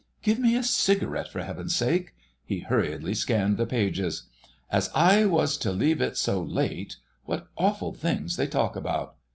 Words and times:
"Give 0.23 0.39
me 0.39 0.55
a 0.55 0.63
cigarette, 0.63 1.29
for 1.31 1.43
Heaven's 1.43 1.75
sake." 1.75 2.15
He 2.43 2.61
hurriedly 2.61 3.13
scanned 3.13 3.57
the 3.57 3.67
pages. 3.67 4.23
"Ass 4.71 4.89
I 4.95 5.25
was 5.25 5.57
to 5.57 5.71
leave 5.71 6.01
it 6.01 6.17
so 6.17 6.41
late.... 6.41 6.95
What 7.25 7.49
awful 7.55 7.93
things 7.93 8.35
they 8.35 8.47
talk 8.47 8.75
about.... 8.75 9.15